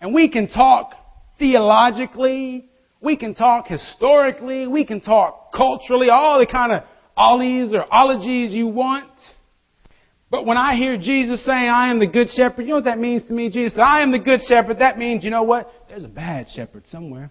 And 0.00 0.14
we 0.14 0.28
can 0.28 0.48
talk 0.48 0.94
theologically, 1.38 2.68
we 3.00 3.16
can 3.16 3.34
talk 3.34 3.66
historically, 3.66 4.66
we 4.66 4.84
can 4.84 5.00
talk 5.00 5.52
culturally, 5.52 6.10
all 6.10 6.38
the 6.38 6.46
kind 6.46 6.72
of 6.72 6.82
ollies 7.16 7.72
or 7.72 7.84
ologies 7.92 8.52
you 8.52 8.66
want. 8.66 9.10
But 10.30 10.44
when 10.44 10.58
I 10.58 10.76
hear 10.76 10.98
Jesus 10.98 11.44
saying, 11.44 11.68
I 11.68 11.90
am 11.90 11.98
the 11.98 12.06
good 12.06 12.28
shepherd, 12.28 12.62
you 12.62 12.68
know 12.68 12.76
what 12.76 12.84
that 12.84 12.98
means 12.98 13.26
to 13.26 13.32
me? 13.32 13.48
Jesus 13.48 13.74
said, 13.74 13.82
I 13.82 14.02
am 14.02 14.12
the 14.12 14.18
good 14.18 14.40
shepherd. 14.46 14.80
That 14.80 14.98
means, 14.98 15.24
you 15.24 15.30
know 15.30 15.42
what? 15.42 15.72
There's 15.88 16.04
a 16.04 16.08
bad 16.08 16.46
shepherd 16.54 16.84
somewhere. 16.88 17.30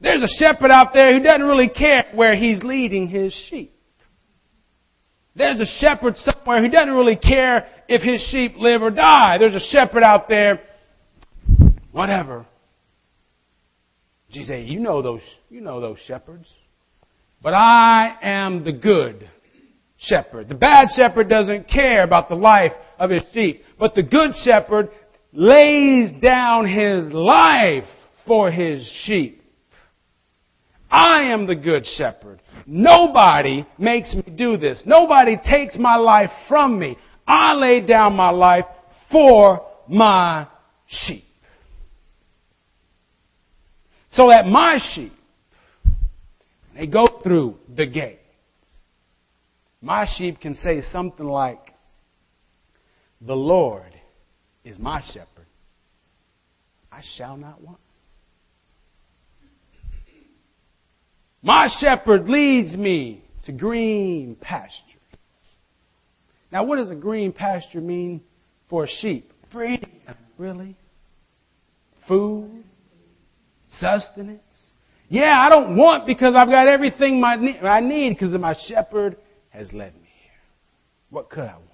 There's 0.00 0.22
a 0.22 0.38
shepherd 0.38 0.70
out 0.70 0.92
there 0.94 1.14
who 1.14 1.22
doesn't 1.22 1.44
really 1.44 1.68
care 1.68 2.06
where 2.14 2.34
he's 2.34 2.62
leading 2.64 3.06
his 3.06 3.32
sheep. 3.50 3.72
There's 5.36 5.60
a 5.60 5.66
shepherd 5.80 6.16
somewhere 6.16 6.60
who 6.62 6.68
doesn't 6.68 6.92
really 6.92 7.16
care 7.16 7.66
if 7.88 8.02
his 8.02 8.26
sheep 8.30 8.54
live 8.58 8.82
or 8.82 8.90
die. 8.90 9.38
There's 9.38 9.54
a 9.54 9.60
shepherd 9.70 10.02
out 10.02 10.28
there, 10.28 10.60
whatever. 11.90 12.46
Jesus 14.30 14.66
you 14.66 14.80
know 14.80 15.02
those, 15.02 15.20
you 15.50 15.60
know 15.60 15.80
those 15.80 15.98
shepherds. 16.06 16.50
But 17.42 17.54
I 17.54 18.16
am 18.22 18.64
the 18.64 18.72
good 18.72 19.28
shepherd. 20.02 20.48
The 20.48 20.54
bad 20.54 20.88
shepherd 20.94 21.28
doesn't 21.28 21.68
care 21.68 22.02
about 22.02 22.28
the 22.28 22.34
life 22.34 22.72
of 22.98 23.10
his 23.10 23.22
sheep. 23.32 23.64
But 23.78 23.94
the 23.94 24.02
good 24.02 24.32
shepherd 24.44 24.90
lays 25.32 26.12
down 26.20 26.66
his 26.66 27.12
life 27.12 27.84
for 28.26 28.50
his 28.50 28.86
sheep. 29.04 29.42
I 30.90 31.32
am 31.32 31.46
the 31.46 31.54
good 31.54 31.86
shepherd. 31.86 32.42
Nobody 32.66 33.66
makes 33.78 34.14
me 34.14 34.22
do 34.36 34.58
this. 34.58 34.82
Nobody 34.84 35.36
takes 35.36 35.78
my 35.78 35.96
life 35.96 36.30
from 36.48 36.78
me. 36.78 36.98
I 37.26 37.54
lay 37.54 37.80
down 37.80 38.14
my 38.14 38.30
life 38.30 38.66
for 39.10 39.66
my 39.88 40.46
sheep. 40.86 41.24
So 44.10 44.28
that 44.28 44.46
my 44.46 44.78
sheep, 44.92 45.14
they 46.74 46.86
go 46.86 47.20
through 47.22 47.56
the 47.74 47.86
gates. 47.86 48.21
My 49.82 50.06
sheep 50.16 50.40
can 50.40 50.54
say 50.54 50.80
something 50.92 51.26
like, 51.26 51.74
the 53.20 53.34
Lord 53.34 53.92
is 54.64 54.78
my 54.78 55.02
shepherd. 55.12 55.46
I 56.90 57.02
shall 57.16 57.36
not 57.36 57.60
want. 57.60 57.78
My 61.42 61.66
shepherd 61.80 62.28
leads 62.28 62.76
me 62.76 63.24
to 63.46 63.52
green 63.52 64.36
pastures. 64.40 64.78
Now, 66.52 66.62
what 66.62 66.76
does 66.76 66.92
a 66.92 66.94
green 66.94 67.32
pasture 67.32 67.80
mean 67.80 68.20
for 68.70 68.84
a 68.84 68.88
sheep? 68.88 69.32
Freedom, 69.50 69.90
really? 70.38 70.76
Food? 72.06 72.62
Sustenance? 73.80 74.40
Yeah, 75.08 75.32
I 75.36 75.48
don't 75.48 75.76
want 75.76 76.06
because 76.06 76.34
I've 76.36 76.48
got 76.48 76.68
everything 76.68 77.22
I 77.24 77.80
need 77.80 78.10
because 78.10 78.32
of 78.32 78.40
my 78.40 78.54
shepherd 78.68 79.16
has 79.52 79.72
led 79.72 79.94
me 79.94 80.08
here. 80.22 80.40
What 81.10 81.30
could 81.30 81.44
I 81.44 81.54
want? 81.54 81.68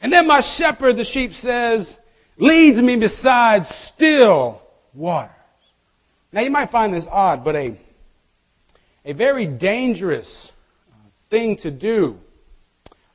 And 0.00 0.12
then 0.12 0.26
my 0.26 0.40
shepherd, 0.56 0.96
the 0.96 1.04
sheep 1.04 1.32
says, 1.32 1.96
leads 2.38 2.80
me 2.80 2.96
beside 2.96 3.62
still 3.94 4.62
waters. 4.94 5.30
Now 6.32 6.40
you 6.42 6.50
might 6.50 6.70
find 6.70 6.94
this 6.94 7.06
odd, 7.10 7.44
but 7.44 7.56
a, 7.56 7.78
a 9.04 9.12
very 9.12 9.46
dangerous 9.46 10.50
thing 11.28 11.58
to 11.62 11.70
do, 11.70 12.16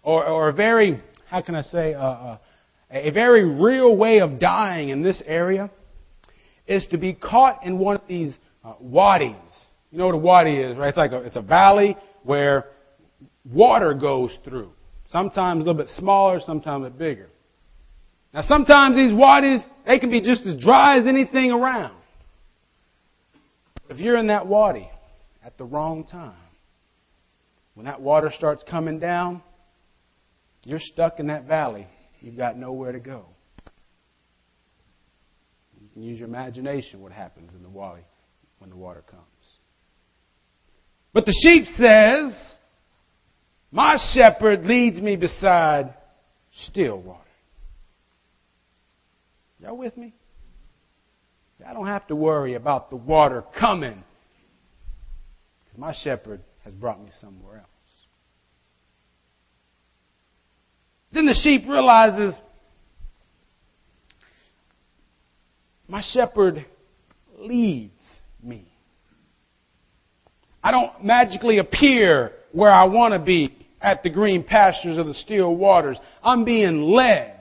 or, 0.04 0.26
or 0.26 0.50
a 0.50 0.54
very, 0.54 1.02
how 1.28 1.42
can 1.42 1.56
I 1.56 1.62
say, 1.62 1.94
uh, 1.94 2.00
uh, 2.00 2.38
a 2.92 3.10
very 3.12 3.44
real 3.44 3.96
way 3.96 4.20
of 4.20 4.38
dying 4.40 4.90
in 4.90 5.02
this 5.02 5.22
area 5.26 5.72
is 6.68 6.88
to 6.92 6.98
be 6.98 7.14
caught 7.14 7.66
in 7.66 7.80
one 7.80 7.96
of 7.96 8.02
these 8.08 8.38
uh, 8.64 8.74
wadis. 8.80 9.36
You 9.92 10.00
know 10.00 10.08
what 10.08 10.16
a 10.16 10.20
wadi 10.20 10.58
is, 10.58 10.78
right? 10.78 10.90
It's 10.90 10.98
like 10.98 11.12
a, 11.12 11.18
it's 11.22 11.36
a 11.36 11.42
valley 11.42 11.96
where 12.26 12.66
water 13.50 13.94
goes 13.94 14.36
through. 14.44 14.72
Sometimes 15.08 15.64
a 15.64 15.68
little 15.68 15.82
bit 15.82 15.90
smaller, 15.96 16.40
sometimes 16.40 16.86
a 16.86 16.90
bit 16.90 16.98
bigger. 16.98 17.30
Now 18.34 18.42
sometimes 18.42 18.98
these 18.98 19.14
wadis, 19.14 19.62
they 19.86 20.00
can 20.00 20.10
be 20.10 20.20
just 20.20 20.46
as 20.46 20.60
dry 20.60 21.00
as 21.00 21.08
anything 21.08 21.52
around. 21.52 21.96
If 23.90 24.00
you're 24.00 24.18
in 24.18 24.28
that 24.28 24.48
wadi 24.48 24.90
at 25.44 25.58
the 25.58 25.64
wrong 25.64 26.04
time, 26.06 26.34
when 27.76 27.86
that 27.86 28.02
water 28.02 28.32
starts 28.36 28.64
coming 28.70 29.00
down, 29.00 29.44
you're 30.64 30.80
stuck 30.80 31.20
in 31.20 31.28
that 31.28 31.46
valley. 31.46 31.88
You've 32.20 32.38
got 32.38 32.58
nowhere 32.58 32.92
to 32.92 33.00
go. 33.00 33.26
You 35.80 35.88
can 35.94 36.02
use 36.02 36.20
your 36.20 36.28
imagination 36.28 37.02
what 37.02 37.12
happens 37.12 37.54
in 37.54 37.62
the 37.62 37.70
wadi 37.70 38.02
when 38.58 38.72
the 38.72 38.76
water 38.76 39.04
comes. 39.10 39.24
But 41.16 41.26
the 41.26 41.34
sheep 41.48 41.64
says, 41.78 42.34
My 43.72 43.98
shepherd 44.14 44.66
leads 44.66 45.00
me 45.00 45.16
beside 45.16 45.94
still 46.66 47.02
water. 47.02 47.22
Y'all 49.62 49.78
with 49.78 49.96
me? 49.96 50.14
I 51.66 51.72
don't 51.72 51.88
have 51.88 52.06
to 52.08 52.18
worry 52.18 52.56
about 52.56 52.90
the 52.90 52.98
water 52.98 53.46
coming 53.58 54.04
because 55.64 55.80
my 55.80 55.96
shepherd 56.04 56.42
has 56.66 56.74
brought 56.74 57.02
me 57.02 57.12
somewhere 57.22 57.60
else. 57.60 57.70
Then 61.14 61.28
the 61.28 61.40
sheep 61.42 61.66
realizes 61.66 62.36
my 65.88 66.04
shepherd 66.12 66.66
leads 67.40 68.04
me. 68.44 68.75
I 70.66 70.72
don't 70.72 71.04
magically 71.04 71.60
appear 71.60 72.32
where 72.52 72.72
I 72.72 72.86
want 72.86 73.14
to 73.14 73.20
be 73.20 73.56
at 73.80 74.02
the 74.02 74.10
green 74.10 74.44
pastures 74.44 74.98
of 74.98 75.06
the 75.06 75.14
still 75.14 75.56
waters. 75.56 76.00
I'm 76.24 76.44
being 76.44 76.82
led. 76.82 77.40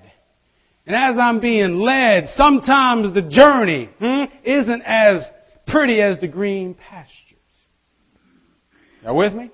And 0.87 0.95
as 0.95 1.17
I'm 1.19 1.41
being 1.41 1.81
led, 1.81 2.27
sometimes 2.35 3.15
the 3.15 3.23
journey 3.23 3.89
hmm, 3.99 4.25
isn't 4.45 4.83
as 4.83 5.23
pretty 5.67 6.03
as 6.03 6.21
the 6.21 6.29
green 6.29 6.75
pastures. 6.75 7.39
Y'all 9.03 9.17
with 9.17 9.33
me? 9.33 9.51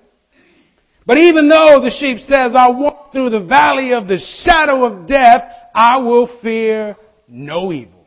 But 1.05 1.19
even 1.19 1.47
though 1.47 1.79
the 1.81 1.95
sheep 1.97 2.19
says, 2.27 2.51
I 2.53 2.71
walk 2.71 3.13
through 3.13 3.29
the 3.29 3.39
valley 3.39 3.93
of 3.93 4.05
the 4.09 4.19
shadow 4.43 4.83
of 4.83 5.07
death, 5.07 5.43
I 5.73 5.99
will 5.99 6.29
fear 6.41 6.97
no 7.25 7.71
evil. 7.71 8.05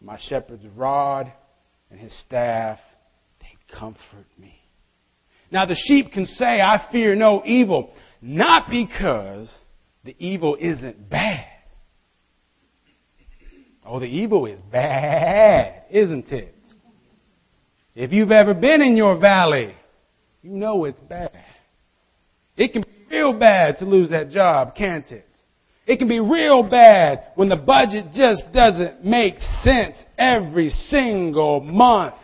My 0.00 0.18
shepherd's 0.18 0.64
rod 0.74 1.30
and 1.90 2.00
his 2.00 2.18
staff, 2.22 2.78
they 3.42 3.76
comfort 3.78 4.26
me. 4.38 4.60
Now 5.52 5.66
the 5.66 5.76
sheep 5.86 6.10
can 6.10 6.26
say, 6.26 6.60
I 6.60 6.88
fear 6.90 7.14
no 7.14 7.42
evil, 7.44 7.94
not 8.20 8.68
because 8.68 9.48
the 10.02 10.16
evil 10.18 10.56
isn't 10.58 11.08
bad 11.08 11.46
Oh, 13.84 13.98
the 13.98 14.06
evil 14.06 14.46
is 14.46 14.60
bad, 14.60 15.82
isn't 15.90 16.30
it? 16.30 16.54
If 17.94 18.12
you've 18.12 18.30
ever 18.30 18.54
been 18.54 18.80
in 18.80 18.96
your 18.96 19.18
valley, 19.18 19.74
you 20.42 20.50
know 20.50 20.84
it's 20.84 21.00
bad. 21.00 21.44
It 22.56 22.72
can 22.72 22.82
be 22.82 23.16
real 23.16 23.32
bad 23.32 23.78
to 23.78 23.84
lose 23.84 24.10
that 24.10 24.30
job, 24.30 24.74
can't 24.74 25.10
it? 25.10 25.26
It 25.86 25.98
can 25.98 26.06
be 26.06 26.20
real 26.20 26.62
bad 26.62 27.32
when 27.34 27.48
the 27.48 27.56
budget 27.56 28.12
just 28.14 28.44
doesn't 28.54 29.04
make 29.04 29.34
sense 29.64 29.96
every 30.16 30.68
single 30.88 31.60
month. 31.60 32.14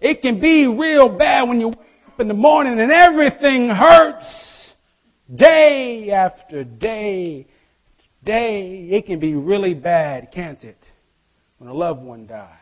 It 0.00 0.22
can 0.22 0.40
be 0.40 0.68
real 0.68 1.08
bad 1.18 1.48
when 1.48 1.60
you 1.60 1.72
in 2.20 2.28
the 2.28 2.34
morning 2.34 2.80
and 2.80 2.90
everything 2.90 3.68
hurts 3.68 4.72
day 5.34 6.10
after 6.10 6.64
day 6.64 7.46
day, 8.24 8.88
it 8.90 9.06
can 9.06 9.18
be 9.18 9.34
really 9.34 9.74
bad, 9.74 10.30
can't 10.32 10.62
it? 10.62 10.78
When 11.58 11.68
a 11.68 11.74
loved 11.74 12.02
one 12.02 12.26
dies. 12.26 12.52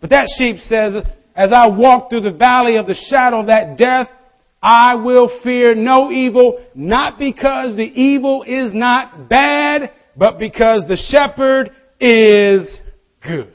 But 0.00 0.10
that 0.10 0.26
sheep 0.38 0.58
says, 0.58 0.94
as 1.34 1.50
I 1.52 1.68
walk 1.68 2.10
through 2.10 2.22
the 2.22 2.36
valley 2.36 2.76
of 2.76 2.86
the 2.86 2.96
shadow 3.10 3.40
of 3.40 3.46
that 3.48 3.76
death, 3.76 4.08
I 4.62 4.94
will 4.94 5.30
fear 5.42 5.74
no 5.74 6.10
evil, 6.10 6.64
not 6.74 7.18
because 7.18 7.76
the 7.76 7.82
evil 7.82 8.42
is 8.46 8.72
not 8.74 9.28
bad, 9.28 9.92
but 10.16 10.38
because 10.38 10.84
the 10.88 10.96
shepherd 10.96 11.70
is 12.00 12.80
good. 13.22 13.52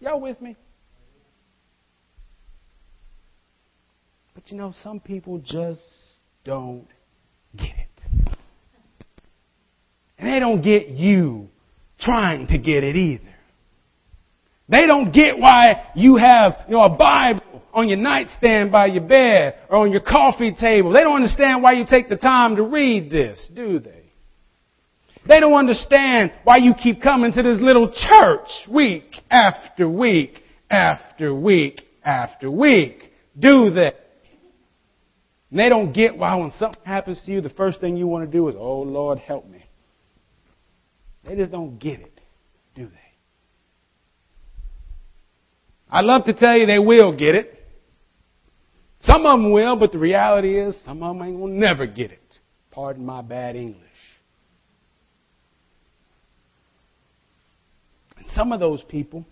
Y'all 0.00 0.20
with 0.20 0.40
me? 0.40 0.56
But 4.42 4.50
you 4.50 4.58
know, 4.58 4.74
some 4.82 4.98
people 4.98 5.38
just 5.38 5.80
don't 6.44 6.86
get 7.56 7.70
it. 7.70 8.36
And 10.18 10.32
they 10.32 10.38
don't 10.40 10.62
get 10.62 10.88
you 10.88 11.48
trying 12.00 12.48
to 12.48 12.58
get 12.58 12.82
it 12.82 12.96
either. 12.96 13.24
They 14.68 14.86
don't 14.86 15.12
get 15.12 15.38
why 15.38 15.90
you 15.94 16.16
have, 16.16 16.54
you 16.66 16.74
know, 16.74 16.82
a 16.82 16.96
Bible 16.96 17.62
on 17.74 17.88
your 17.88 17.98
nightstand 17.98 18.72
by 18.72 18.86
your 18.86 19.02
bed 19.02 19.56
or 19.68 19.78
on 19.78 19.92
your 19.92 20.00
coffee 20.00 20.52
table. 20.52 20.92
They 20.92 21.00
don't 21.00 21.16
understand 21.16 21.62
why 21.62 21.72
you 21.72 21.84
take 21.86 22.08
the 22.08 22.16
time 22.16 22.56
to 22.56 22.62
read 22.62 23.10
this, 23.10 23.48
do 23.54 23.78
they? 23.78 24.02
They 25.28 25.38
don't 25.38 25.54
understand 25.54 26.32
why 26.42 26.56
you 26.56 26.74
keep 26.74 27.00
coming 27.00 27.32
to 27.32 27.42
this 27.42 27.58
little 27.60 27.92
church 27.92 28.48
week 28.68 29.04
after 29.30 29.88
week 29.88 30.42
after 30.70 31.32
week 31.34 31.82
after 32.04 32.50
week. 32.50 33.12
Do 33.38 33.70
they? 33.70 33.92
And 35.52 35.60
they 35.60 35.68
don't 35.68 35.92
get 35.92 36.16
why 36.16 36.34
when 36.36 36.50
something 36.58 36.80
happens 36.82 37.20
to 37.26 37.30
you, 37.30 37.42
the 37.42 37.50
first 37.50 37.78
thing 37.78 37.98
you 37.98 38.06
want 38.06 38.24
to 38.24 38.30
do 38.38 38.48
is, 38.48 38.54
oh 38.58 38.80
Lord, 38.80 39.18
help 39.18 39.46
me. 39.46 39.62
They 41.26 41.36
just 41.36 41.52
don't 41.52 41.78
get 41.78 42.00
it, 42.00 42.20
do 42.74 42.86
they? 42.86 42.92
I'd 45.90 46.06
love 46.06 46.24
to 46.24 46.32
tell 46.32 46.56
you 46.56 46.64
they 46.64 46.78
will 46.78 47.14
get 47.14 47.34
it. 47.34 47.54
Some 49.02 49.26
of 49.26 49.38
them 49.38 49.52
will, 49.52 49.76
but 49.76 49.92
the 49.92 49.98
reality 49.98 50.58
is 50.58 50.74
some 50.86 51.02
of 51.02 51.14
them 51.14 51.26
ain't 51.26 51.38
gonna 51.38 51.52
never 51.52 51.84
get 51.84 52.12
it. 52.12 52.38
Pardon 52.70 53.04
my 53.04 53.20
bad 53.20 53.54
English. 53.54 53.82
And 58.16 58.24
some 58.34 58.52
of 58.52 58.60
those 58.60 58.82
people 58.84 59.26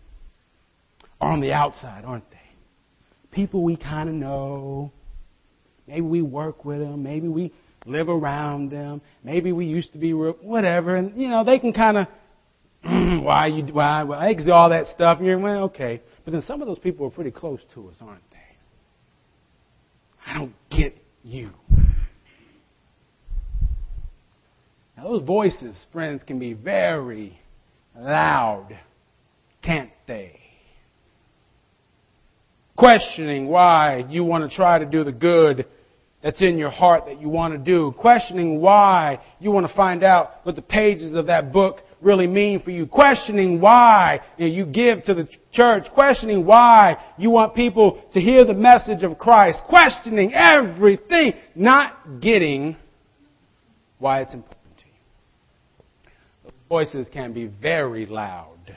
are 1.19 1.31
on 1.31 1.41
the 1.41 1.55
outside, 1.55 2.05
aren't 2.05 2.31
they? 2.31 2.37
People 3.33 3.65
we 3.65 3.79
kind 3.79 4.11
of 4.11 4.15
know. 4.15 4.93
Maybe 5.91 6.03
we 6.03 6.23
work 6.23 6.65
with 6.65 6.79
them. 6.79 7.03
Maybe 7.03 7.27
we 7.27 7.53
live 7.85 8.09
around 8.09 8.71
them. 8.71 9.01
Maybe 9.25 9.51
we 9.51 9.67
used 9.67 9.93
to 9.93 9.99
be 9.99 10.13
whatever, 10.13 10.95
and 10.95 11.21
you 11.21 11.27
know 11.27 11.43
they 11.43 11.59
can 11.59 11.73
kind 11.73 11.99
of 11.99 12.07
why 13.25 13.49
you 13.49 13.65
why 13.75 14.05
why 14.05 14.33
all 14.53 14.71
that 14.71 14.87
stuff. 14.87 15.19
And 15.19 15.27
you're 15.27 15.39
well, 15.41 15.65
okay, 15.65 16.01
but 16.25 16.31
then 16.33 16.43
some 16.43 16.63
of 16.63 16.69
those 16.69 16.79
people 16.79 17.07
are 17.07 17.11
pretty 17.11 17.33
close 17.33 17.59
to 17.75 17.89
us, 17.89 17.97
aren't 18.01 18.23
they? 18.31 18.37
I 20.25 20.39
don't 20.39 20.55
get 20.71 20.97
you. 21.25 21.51
Now 24.97 25.05
those 25.05 25.23
voices, 25.23 25.87
friends, 25.93 26.23
can 26.23 26.39
be 26.39 26.53
very 26.53 27.37
loud, 27.99 28.79
can't 29.61 29.91
they? 30.07 30.39
Questioning 32.77 33.49
why 33.49 34.05
you 34.09 34.23
want 34.23 34.49
to 34.49 34.55
try 34.55 34.79
to 34.79 34.87
do 34.87 35.03
the 35.03 35.13
good 35.13 35.67
that's 36.23 36.43
in 36.43 36.59
your 36.59 36.71
heart 36.71 37.07
that 37.07 37.21
you 37.21 37.29
want 37.29 37.55
to 37.55 37.59
do. 37.59 37.95
Questioning 37.99 38.61
why 38.61 39.21
you 39.39 39.51
want 39.51 39.67
to 39.67 39.75
find 39.75 40.03
out 40.05 40.33
what 40.43 40.55
the 40.55 40.63
pages 40.63 41.15
of 41.15 41.27
that 41.27 41.53
book 41.53 41.81
really 42.03 42.27
mean 42.27 42.61
for 42.63 42.71
you. 42.71 42.87
Questioning 42.87 43.61
why 43.61 44.21
you 44.37 44.67
give 44.67 45.03
to 45.05 45.15
the 45.15 45.29
church. 45.53 45.85
Questioning 45.95 46.45
why 46.45 46.97
you 47.17 47.31
want 47.31 47.55
people 47.55 48.03
to 48.13 48.21
hear 48.21 48.45
the 48.45 48.55
message 48.55 49.03
of 49.03 49.19
Christ. 49.19 49.61
Questioning 49.69 50.35
everything. 50.35 51.33
Not 51.55 52.21
getting 52.21 52.77
why 53.99 54.21
it's 54.21 54.35
important 54.35 54.79
to 54.79 54.85
you. 54.87 56.13
Those 56.45 56.53
voices 56.69 57.09
can 57.11 57.33
be 57.33 57.47
very 57.47 58.05
loud, 58.05 58.77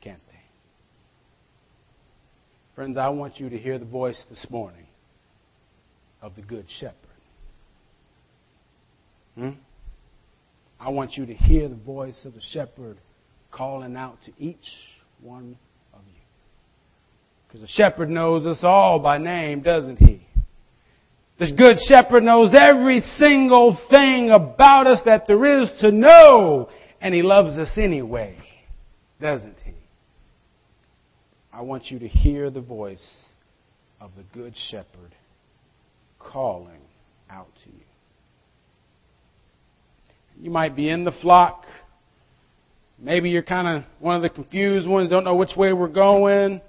can't 0.00 0.20
they? 0.28 0.40
Friends, 2.74 2.96
I 2.96 3.10
want 3.10 3.40
you 3.40 3.50
to 3.50 3.58
hear 3.58 3.78
the 3.78 3.84
voice 3.84 4.22
this 4.30 4.46
morning 4.48 4.86
of 6.22 6.36
the 6.36 6.42
Good 6.42 6.66
Shepherd. 6.78 6.96
Hmm? 9.34 9.50
I 10.80 10.88
want 10.88 11.16
you 11.16 11.26
to 11.26 11.34
hear 11.34 11.68
the 11.68 11.74
voice 11.74 12.24
of 12.24 12.34
the 12.34 12.40
shepherd 12.52 12.98
calling 13.50 13.96
out 13.96 14.18
to 14.24 14.32
each 14.38 14.56
one 15.20 15.56
of 15.92 16.00
you. 16.06 16.20
Because 17.46 17.60
the 17.60 17.68
shepherd 17.68 18.08
knows 18.08 18.46
us 18.46 18.58
all 18.62 18.98
by 18.98 19.18
name, 19.18 19.62
doesn't 19.62 19.96
he? 19.96 20.26
The 21.38 21.52
good 21.56 21.76
shepherd 21.88 22.22
knows 22.22 22.52
every 22.56 23.00
single 23.00 23.78
thing 23.90 24.30
about 24.30 24.86
us 24.86 25.00
that 25.04 25.26
there 25.26 25.62
is 25.62 25.72
to 25.80 25.90
know, 25.90 26.68
and 27.00 27.14
he 27.14 27.22
loves 27.22 27.58
us 27.58 27.70
anyway, 27.76 28.36
doesn't 29.20 29.56
he? 29.64 29.72
I 31.52 31.62
want 31.62 31.90
you 31.90 31.98
to 32.00 32.08
hear 32.08 32.50
the 32.50 32.60
voice 32.60 33.06
of 34.00 34.10
the 34.16 34.24
good 34.32 34.54
shepherd 34.70 35.14
calling 36.30 36.80
out 37.30 37.48
to 37.64 37.70
you. 37.70 37.84
You 40.40 40.50
might 40.50 40.74
be 40.74 40.88
in 40.88 41.04
the 41.04 41.12
flock. 41.22 41.64
Maybe 42.98 43.30
you're 43.30 43.42
kind 43.42 43.68
of 43.68 43.84
one 44.00 44.16
of 44.16 44.22
the 44.22 44.28
confused 44.28 44.88
ones, 44.88 45.10
don't 45.10 45.24
know 45.24 45.36
which 45.36 45.56
way 45.56 45.72
we're 45.72 45.88
going. 45.88 46.60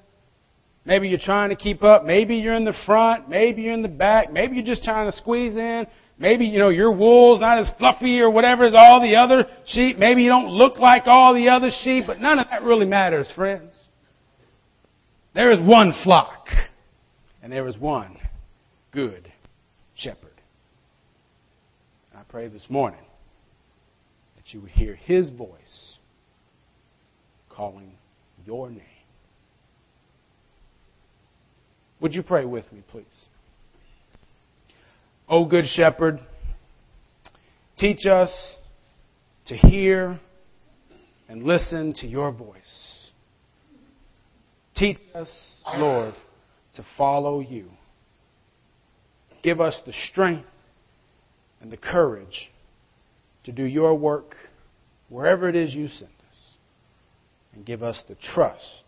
Maybe 0.86 1.08
you're 1.08 1.20
trying 1.20 1.50
to 1.50 1.56
keep 1.56 1.84
up. 1.84 2.06
Maybe 2.06 2.38
you're 2.38 2.56
in 2.56 2.66
the 2.66 2.76
front. 2.86 3.30
Maybe 3.30 3.63
you're 3.63 3.74
in 3.74 3.82
the 3.82 3.88
back. 3.88 4.34
Maybe 4.34 4.56
you're 4.56 4.66
just 4.66 4.84
trying 4.84 5.10
to 5.10 5.18
squeeze 5.18 5.56
in. 5.56 5.88
Maybe, 6.20 6.46
you 6.46 6.60
know, 6.60 6.70
your 6.70 6.92
wool's 6.92 7.39
not 7.39 7.58
as 7.58 7.70
fluffy 7.78 8.20
or 8.20 8.30
whatever 8.30 8.66
as 8.66 8.74
all 8.76 9.02
the 9.02 9.16
other 9.16 9.48
sheep. 9.66 9.98
Maybe 9.98 10.24
you 10.24 10.30
don't 10.30 10.50
look 10.50 10.78
like 10.78 11.04
all 11.06 11.34
the 11.34 11.50
other 11.50 11.70
sheep, 11.84 12.04
but 12.06 12.20
none 12.20 12.38
of 12.38 12.48
that 12.50 12.63
really 12.63 12.86
matters, 12.86 13.32
friends. 13.36 13.74
There 15.34 15.52
is 15.52 15.60
one 15.60 15.94
flock, 16.04 16.48
and 17.42 17.52
there 17.52 17.68
is 17.68 17.78
one 17.78 18.18
good 18.92 19.33
shepherd. 20.04 20.30
I 22.16 22.22
pray 22.30 22.48
this 22.48 22.66
morning 22.70 23.00
that 24.36 24.54
you 24.54 24.62
would 24.62 24.72
hear 24.72 24.96
his 24.96 25.30
voice 25.30 25.98
calling 27.50 27.94
your 28.46 28.70
name. 28.70 28.82
Would 32.02 32.13
you 32.13 32.22
pray 32.22 32.44
with 32.44 32.72
me, 32.72 32.84
please? 32.92 33.06
O 35.30 35.46
good 35.46 35.66
shepherd, 35.66 36.20
teach 37.78 38.06
us 38.06 38.30
to 39.48 39.56
hear 39.56 40.20
and 41.30 41.44
listen 41.44 41.94
to 42.02 42.08
your 42.08 42.32
voice. 42.32 43.10
Teach 44.76 44.98
us, 45.16 45.30
Lord, 45.78 46.13
to 46.76 46.86
follow 46.98 47.39
you. 47.39 47.70
Give 49.44 49.60
us 49.60 49.80
the 49.86 49.94
strength 50.10 50.48
and 51.62 51.72
the 51.72 51.78
courage 51.78 52.50
to 53.44 53.52
do 53.52 53.64
your 53.64 53.94
work 53.94 54.36
wherever 55.10 55.50
it 55.50 55.56
is 55.56 55.76
you 55.76 55.88
send 55.90 56.12
us. 56.30 56.40
And 57.54 57.66
give 57.66 57.84
us 57.84 58.02
the 58.08 58.16
trust 58.34 58.84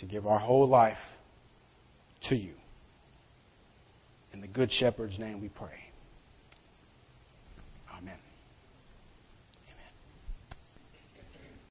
to 0.00 0.06
give 0.06 0.26
our 0.26 0.38
whole 0.38 0.66
life 0.66 0.96
to 2.28 2.34
you. 2.34 2.54
In 4.32 4.40
the 4.40 4.48
Good 4.48 4.72
Shepherd's 4.72 5.18
name 5.18 5.40
we 5.40 5.48
pray. 5.48 5.92
Amen. 7.96 8.16